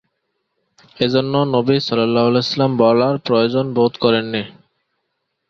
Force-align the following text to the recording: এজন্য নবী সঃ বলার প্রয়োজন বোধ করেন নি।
এজন্য 0.97 1.33
নবী 1.45 1.77
সঃ 1.79 1.99
বলার 2.77 3.15
প্রয়োজন 3.17 3.65
বোধ 3.73 3.93
করেন 3.97 4.25
নি। 4.25 4.43